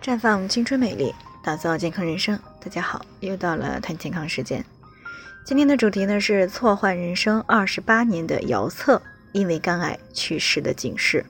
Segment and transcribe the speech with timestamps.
[0.00, 2.38] 绽放青春美丽，打造健康人生。
[2.60, 4.64] 大家好，又到了谈健康时间。
[5.44, 9.02] 今天的主题呢是错换人生二十八年的姚策
[9.32, 11.26] 因为肝癌去世的警示。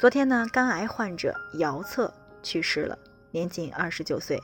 [0.00, 2.12] 昨天呢，肝癌患者姚策
[2.42, 2.98] 去世了，
[3.30, 4.42] 年仅二十九岁。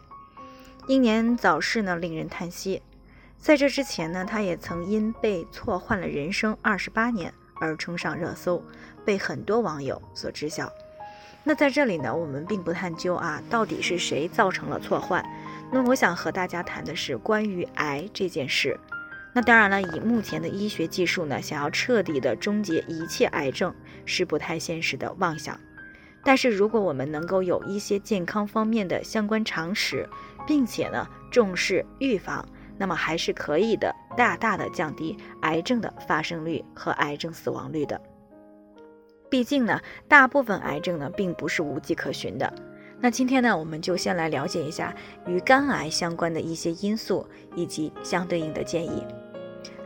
[0.86, 2.82] 英年早逝呢，令人叹息。
[3.38, 8.62] 在这之前呢，他也曾因被错换了人生二十八年而冲上热搜，
[9.02, 10.70] 被很多网友所知晓。
[11.46, 15.24] 那在这里呢，我们并不探究啊，到底是谁造成了错患。
[15.70, 18.78] 那我想和大家谈的是关于癌这件事。
[19.32, 23.74] 那当然了，以目前的医学技术呢，想要彻底的终结一切癌症
[24.06, 25.58] 是不太现实的妄想。
[26.22, 30.08] 但是如果我们能够有一些健康方面的相关常识，
[30.46, 38.00] 并且呢重视预防，那么还是可以的，大大的降低癌症的发生率和癌症死亡率的。
[39.30, 42.52] 毕竟呢，大部分癌症呢并不是无迹可寻的。
[43.00, 44.94] 那今天呢，我们就先来了解一下
[45.26, 49.04] 与肝癌相关的一些因素以及相对应的建议。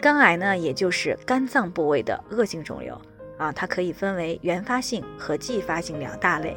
[0.00, 3.00] 肝癌呢，也就是肝脏部位的恶性肿瘤
[3.38, 6.56] 啊，它可以分为原发性和继发性两大类。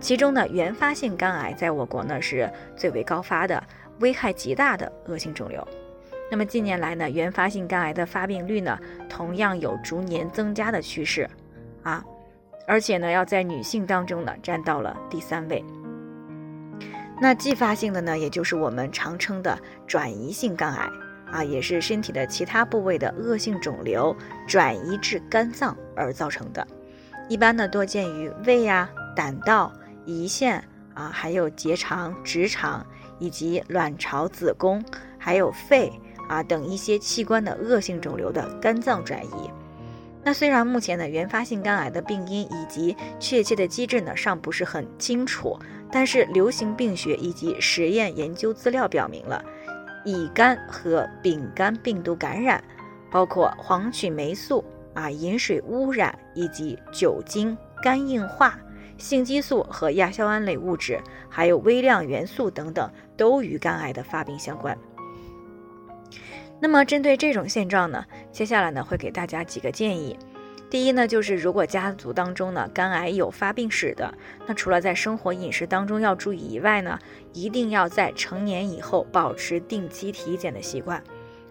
[0.00, 3.62] 其中呢，原发性肝癌在我国呢是最为高发的、
[4.00, 5.66] 危害极大的恶性肿瘤。
[6.30, 11.30] 那么近年来呢，原发性肝癌的发病率呢，同样有逐年增加的趋势
[11.82, 12.04] 啊。
[12.66, 15.64] 而且呢，要在女性当中呢，占到了第三位。
[17.20, 20.90] 那继发性的呢，也就是我们常称的转移性肝癌
[21.30, 24.14] 啊，也是身体的其他部位的恶性肿瘤
[24.48, 26.66] 转移至肝脏而造成的。
[27.28, 29.72] 一般呢，多见于胃呀、胆道、
[30.06, 32.84] 胰腺啊，还有结肠、直肠
[33.18, 34.84] 以及卵巢、子宫，
[35.16, 35.92] 还有肺
[36.28, 39.50] 啊等一些器官的恶性肿瘤的肝脏转移。
[40.24, 45.58] 那虽然目前的原发性肝癌的病因以及确切的机制呢尚不是很清楚，
[45.92, 49.44] 但是流行病学以及实验研究资料表明了，
[50.04, 52.64] 乙肝和丙肝病毒感染，
[53.10, 54.64] 包括黄曲霉素
[54.94, 58.58] 啊、饮水污染以及酒精、肝硬化、
[58.96, 60.98] 性激素和亚硝胺类物质，
[61.28, 64.76] 还有微量元素等等，都与肝癌的发病相关。
[66.60, 70.18] 那么针对这种现状呢，接下来呢会给大家几个建议。
[70.70, 74.12] 第一呢，就是如果家族当中呢肝癌有发病史的，
[74.46, 76.98] 那除了在生活饮食当中要注意以外呢，
[77.32, 81.00] 一定要在成年以后保持定期体检的习惯，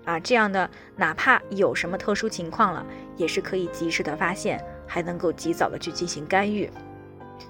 [0.03, 6.69] 啊，这样的哪怕有什么特殊情况了，也是可以及时的发现，还能够及早的去进行干预。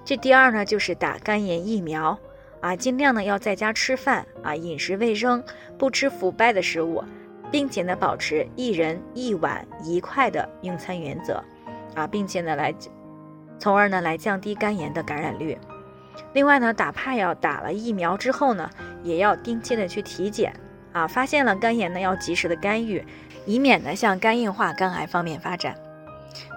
[0.05, 2.19] 这第二呢，就是打肝炎疫苗，
[2.59, 5.43] 啊，尽量呢要在家吃饭，啊，饮食卫生，
[5.77, 7.03] 不吃腐败的食物。
[7.53, 11.39] 并且呢，保持一人一碗一块的用餐原则，
[11.93, 12.73] 啊，并且呢来，
[13.59, 15.55] 从而呢来降低肝炎的感染率。
[16.33, 18.67] 另外呢，哪怕要打了疫苗之后呢，
[19.03, 20.51] 也要定期的去体检，
[20.93, 23.05] 啊，发现了肝炎呢要及时的干预，
[23.45, 25.75] 以免呢向肝硬化、肝癌方面发展。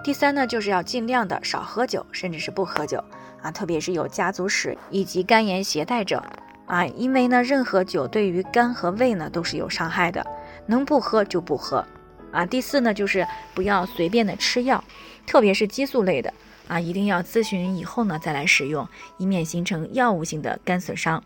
[0.03, 3.03] 第三呢，就是要尽量的少喝酒，甚至是不喝酒，
[3.43, 6.23] 啊，特别是有家族史以及肝炎携带者，
[6.65, 10.25] 啊，因为呢任何酒对于肝和胃呢都是有伤害的。
[10.67, 11.83] 能不喝就不喝，
[12.31, 14.83] 啊，第四呢就是不要随便的吃药，
[15.25, 16.31] 特别是激素类的
[16.67, 21.23] 啊，一定要咨询以后呢再来使用，以免形成药物性的肝损伤。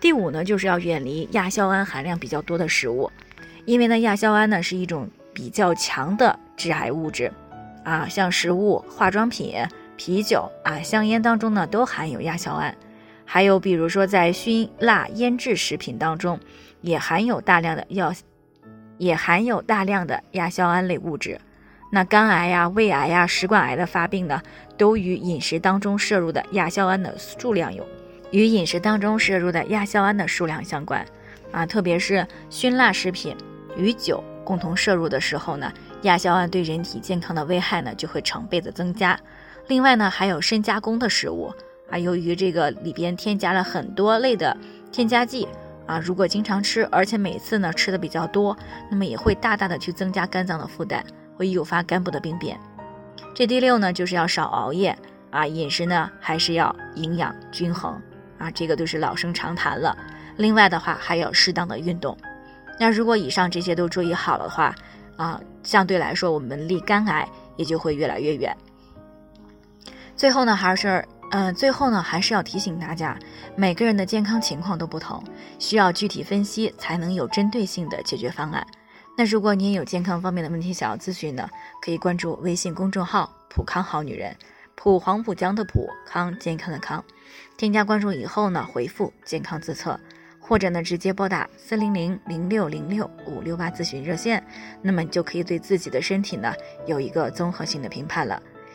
[0.00, 3.10] 第五呢就是要远离亚硝胺含量比较多的食物，
[3.64, 7.32] 因为呢亚硝胺呢是一种比较强的致癌物质，
[7.84, 9.54] 啊，像食物、化妆品、
[9.96, 12.76] 啤酒啊、香烟当中呢都含有亚硝胺，
[13.24, 16.38] 还有比如说在熏辣腌制食品当中
[16.80, 18.12] 也含有大量的药。
[19.02, 21.40] 也含有大量的亚硝胺类物质，
[21.90, 24.40] 那肝癌呀、胃癌呀、食管癌的发病呢，
[24.78, 27.84] 都与饮食当中摄入的亚硝胺的数量有，
[28.30, 31.04] 与饮食当中摄入的亚硝胺的数量相关，
[31.50, 33.36] 啊，特别是熏辣食品
[33.76, 39.18] 与酒共同摄入的时候呢，亚硝胺对人体健康的危害呢就会成倍的增加。
[39.66, 41.52] 另外呢，还有深加工的食物
[41.90, 44.56] 啊，由于这个里边添加了很多类的
[44.92, 45.48] 添加剂。
[45.86, 48.56] 啊，如果经常吃，而且每次呢吃的比较多，
[48.90, 51.04] 那么也会大大的去增加肝脏的负担，
[51.36, 52.58] 会诱发肝部的病变。
[53.34, 54.96] 这第六呢，就是要少熬夜
[55.30, 58.00] 啊，饮食呢还是要营养均衡
[58.38, 59.96] 啊，这个都是老生常谈了。
[60.36, 62.16] 另外的话，还要适当的运动。
[62.78, 64.74] 那如果以上这些都注意好了的话，
[65.16, 68.56] 啊，相对来说我们离肝癌也就会越来越远。
[70.16, 71.04] 最后呢，还是。
[71.34, 73.18] 嗯，最后呢，还是要提醒大家，
[73.56, 75.24] 每个人的健康情况都不同，
[75.58, 78.66] 需要具体分析才能有针对性的解决方案。
[79.16, 81.48] 那如果你也有健康方面的问题想要咨询呢，
[81.80, 84.36] 可以关注微信公众号“普康好女人”，
[84.76, 87.02] 普黄浦江的普康健康的康。
[87.56, 89.98] 添加关注以后呢，回复“健康自测”，
[90.38, 94.44] 或者呢直接拨打四零零零六零六五六八咨询热线，
[94.82, 96.52] 那么你就可以对自己的身体呢
[96.84, 98.42] 有一个综合性的评判了。